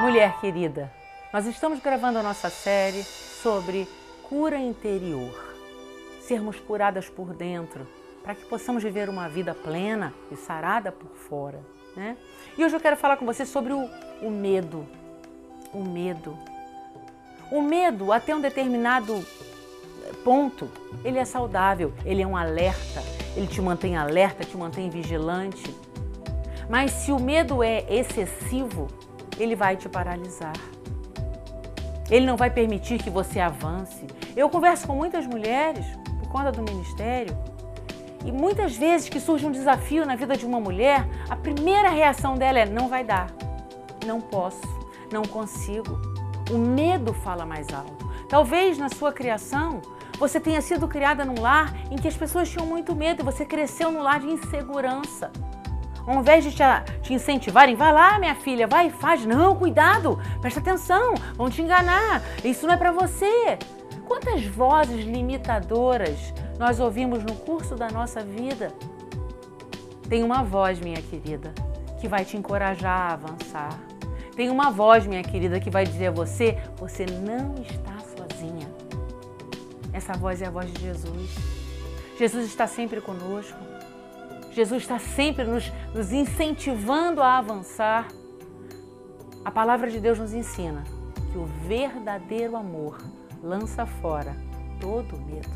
Mulher 0.00 0.40
querida, 0.40 0.92
nós 1.32 1.46
estamos 1.46 1.80
gravando 1.80 2.18
a 2.18 2.22
nossa 2.22 2.48
série 2.48 3.02
sobre 3.02 3.86
cura 4.28 4.58
interior. 4.58 5.54
Sermos 6.20 6.58
curadas 6.60 7.08
por 7.08 7.34
dentro, 7.34 7.86
para 8.22 8.34
que 8.34 8.44
possamos 8.46 8.82
viver 8.82 9.08
uma 9.08 9.28
vida 9.28 9.54
plena 9.54 10.12
e 10.30 10.36
sarada 10.36 10.92
por 10.92 11.10
fora. 11.10 11.60
Né? 11.96 12.16
E 12.56 12.64
hoje 12.64 12.76
eu 12.76 12.80
quero 12.80 12.96
falar 12.96 13.16
com 13.16 13.26
você 13.26 13.44
sobre 13.44 13.72
o, 13.72 13.88
o 14.22 14.30
medo. 14.30 14.86
O 15.72 15.82
medo. 15.82 16.38
O 17.50 17.62
medo, 17.62 18.12
até 18.12 18.34
um 18.34 18.40
determinado 18.40 19.24
ponto, 20.24 20.70
ele 21.04 21.18
é 21.18 21.24
saudável, 21.24 21.92
ele 22.04 22.22
é 22.22 22.26
um 22.26 22.36
alerta, 22.36 23.02
ele 23.36 23.46
te 23.46 23.60
mantém 23.60 23.96
alerta, 23.96 24.44
te 24.44 24.56
mantém 24.56 24.90
vigilante. 24.90 25.74
Mas 26.68 26.90
se 26.90 27.12
o 27.12 27.20
medo 27.20 27.62
é 27.62 27.84
excessivo, 27.88 28.88
ele 29.38 29.54
vai 29.54 29.76
te 29.76 29.88
paralisar. 29.88 30.56
Ele 32.10 32.26
não 32.26 32.36
vai 32.36 32.50
permitir 32.50 32.98
que 32.98 33.10
você 33.10 33.38
avance. 33.38 34.06
Eu 34.36 34.48
converso 34.48 34.86
com 34.86 34.94
muitas 34.94 35.26
mulheres 35.26 35.84
por 36.20 36.28
conta 36.28 36.52
do 36.52 36.62
ministério 36.62 37.36
e 38.24 38.32
muitas 38.32 38.76
vezes 38.76 39.08
que 39.08 39.20
surge 39.20 39.46
um 39.46 39.52
desafio 39.52 40.04
na 40.04 40.16
vida 40.16 40.36
de 40.36 40.44
uma 40.44 40.60
mulher, 40.60 41.06
a 41.28 41.36
primeira 41.36 41.88
reação 41.88 42.34
dela 42.34 42.58
é: 42.58 42.66
não 42.66 42.88
vai 42.88 43.04
dar, 43.04 43.30
não 44.06 44.20
posso, 44.20 44.62
não 45.12 45.22
consigo. 45.22 45.98
O 46.50 46.58
medo 46.58 47.12
fala 47.12 47.46
mais 47.46 47.68
alto. 47.72 48.08
Talvez 48.28 48.78
na 48.78 48.88
sua 48.88 49.12
criação 49.12 49.80
você 50.18 50.40
tenha 50.40 50.60
sido 50.60 50.88
criada 50.88 51.24
num 51.24 51.40
lar 51.40 51.72
em 51.90 51.96
que 51.96 52.08
as 52.08 52.16
pessoas 52.16 52.50
tinham 52.50 52.66
muito 52.66 52.94
medo 52.94 53.22
e 53.22 53.24
você 53.24 53.44
cresceu 53.44 53.90
num 53.90 54.02
lar 54.02 54.20
de 54.20 54.26
insegurança. 54.26 55.30
Ao 56.06 56.20
invés 56.20 56.42
de 56.42 56.52
te, 56.52 56.62
te 57.02 57.12
incentivarem, 57.12 57.76
vai 57.76 57.92
lá, 57.92 58.18
minha 58.18 58.34
filha, 58.34 58.66
vai, 58.66 58.88
faz. 58.90 59.26
Não, 59.26 59.54
cuidado, 59.54 60.18
presta 60.40 60.58
atenção, 60.58 61.14
vão 61.34 61.50
te 61.50 61.60
enganar. 61.60 62.22
Isso 62.42 62.66
não 62.66 62.74
é 62.74 62.76
para 62.76 62.90
você. 62.90 63.58
Quantas 64.06 64.44
vozes 64.46 65.04
limitadoras 65.04 66.32
nós 66.58 66.80
ouvimos 66.80 67.22
no 67.22 67.34
curso 67.34 67.76
da 67.76 67.90
nossa 67.90 68.22
vida? 68.22 68.72
Tem 70.08 70.24
uma 70.24 70.42
voz, 70.42 70.80
minha 70.80 71.02
querida, 71.02 71.52
que 72.00 72.08
vai 72.08 72.24
te 72.24 72.38
encorajar 72.38 73.10
a 73.10 73.12
avançar. 73.12 73.78
Tem 74.34 74.48
uma 74.48 74.70
voz, 74.70 75.06
minha 75.06 75.22
querida, 75.22 75.60
que 75.60 75.68
vai 75.68 75.84
dizer 75.84 76.06
a 76.06 76.10
você: 76.10 76.56
você 76.78 77.04
não 77.04 77.54
está 77.56 77.98
sozinha. 78.16 78.87
Essa 79.98 80.12
voz 80.12 80.40
é 80.40 80.46
a 80.46 80.50
voz 80.50 80.72
de 80.72 80.80
Jesus. 80.80 81.34
Jesus 82.16 82.46
está 82.46 82.68
sempre 82.68 83.00
conosco. 83.00 83.58
Jesus 84.52 84.82
está 84.82 84.96
sempre 84.96 85.42
nos, 85.42 85.72
nos 85.92 86.12
incentivando 86.12 87.20
a 87.20 87.36
avançar. 87.36 88.06
A 89.44 89.50
palavra 89.50 89.90
de 89.90 89.98
Deus 89.98 90.16
nos 90.16 90.32
ensina 90.32 90.84
que 91.32 91.36
o 91.36 91.46
verdadeiro 91.66 92.54
amor 92.54 92.96
lança 93.42 93.84
fora 93.86 94.36
todo 94.80 95.18
medo. 95.18 95.50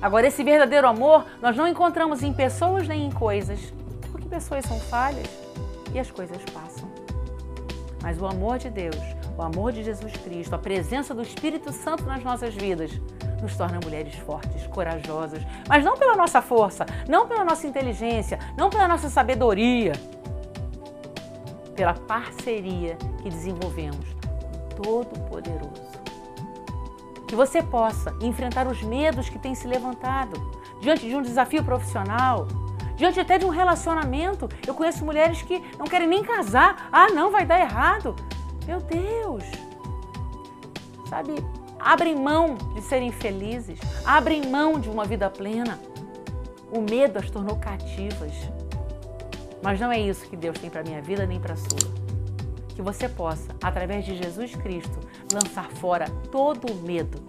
Agora, 0.00 0.28
esse 0.28 0.44
verdadeiro 0.44 0.86
amor 0.86 1.26
nós 1.42 1.56
não 1.56 1.66
encontramos 1.66 2.22
em 2.22 2.32
pessoas 2.32 2.86
nem 2.86 3.04
em 3.04 3.10
coisas, 3.10 3.74
porque 4.12 4.28
pessoas 4.28 4.64
são 4.64 4.78
falhas 4.78 5.28
e 5.92 5.98
as 5.98 6.08
coisas 6.08 6.40
passam. 6.52 6.88
Mas 8.02 8.20
o 8.20 8.26
amor 8.26 8.58
de 8.58 8.70
Deus, 8.70 8.96
o 9.36 9.42
amor 9.42 9.72
de 9.72 9.82
Jesus 9.82 10.12
Cristo, 10.12 10.54
a 10.54 10.58
presença 10.58 11.14
do 11.14 11.22
Espírito 11.22 11.72
Santo 11.72 12.04
nas 12.04 12.22
nossas 12.22 12.54
vidas, 12.54 12.90
nos 13.40 13.56
torna 13.56 13.78
mulheres 13.82 14.14
fortes, 14.14 14.66
corajosas, 14.68 15.42
mas 15.68 15.84
não 15.84 15.96
pela 15.96 16.16
nossa 16.16 16.40
força, 16.40 16.86
não 17.08 17.26
pela 17.26 17.44
nossa 17.44 17.66
inteligência, 17.66 18.38
não 18.56 18.70
pela 18.70 18.88
nossa 18.88 19.08
sabedoria, 19.08 19.92
pela 21.74 21.94
parceria 21.94 22.96
que 23.22 23.30
desenvolvemos 23.30 24.06
com 24.14 24.82
Todo-Poderoso. 24.82 25.96
Que 27.28 27.34
você 27.34 27.62
possa 27.62 28.14
enfrentar 28.20 28.66
os 28.66 28.82
medos 28.82 29.28
que 29.28 29.38
têm 29.38 29.54
se 29.54 29.66
levantado 29.66 30.40
diante 30.80 31.06
de 31.06 31.14
um 31.14 31.22
desafio 31.22 31.64
profissional, 31.64 32.46
diante 32.96 33.20
até 33.20 33.38
de 33.38 33.44
um 33.44 33.50
relacionamento. 33.50 34.48
Eu 34.66 34.74
conheço 34.74 35.04
mulheres 35.04 35.42
que 35.42 35.62
não 35.78 35.86
querem 35.86 36.08
nem 36.08 36.22
casar. 36.22 36.88
Ah, 36.90 37.08
não, 37.08 37.30
vai 37.30 37.46
dar 37.46 37.60
errado. 37.60 38.16
Meu 38.66 38.80
Deus! 38.80 39.44
Sabe, 41.08 41.34
abrem 41.78 42.16
mão 42.16 42.56
de 42.74 42.82
serem 42.82 43.12
felizes, 43.12 43.78
abrem 44.04 44.48
mão 44.48 44.80
de 44.80 44.88
uma 44.88 45.04
vida 45.04 45.30
plena. 45.30 45.78
O 46.72 46.80
medo 46.80 47.18
as 47.18 47.30
tornou 47.30 47.56
cativas. 47.56 48.32
Mas 49.62 49.80
não 49.80 49.90
é 49.92 50.00
isso 50.00 50.28
que 50.28 50.36
Deus 50.36 50.58
tem 50.58 50.68
para 50.68 50.82
minha 50.82 51.00
vida 51.00 51.26
nem 51.26 51.40
para 51.40 51.54
a 51.54 51.56
sua. 51.56 52.06
Que 52.74 52.82
você 52.82 53.08
possa, 53.08 53.54
através 53.62 54.04
de 54.04 54.16
Jesus 54.16 54.54
Cristo, 54.54 54.98
lançar 55.32 55.70
fora 55.70 56.06
todo 56.30 56.70
o 56.70 56.76
medo 56.82 57.22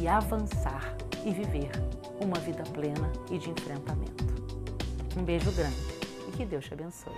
e 0.00 0.06
avançar 0.06 0.94
e 1.24 1.30
viver 1.30 1.70
uma 2.20 2.38
vida 2.40 2.62
plena 2.72 3.10
e 3.30 3.38
de 3.38 3.50
enfrentamento. 3.50 4.26
Um 5.16 5.24
beijo 5.24 5.50
grande 5.52 5.76
e 6.28 6.36
que 6.36 6.44
Deus 6.44 6.66
te 6.66 6.74
abençoe. 6.74 7.12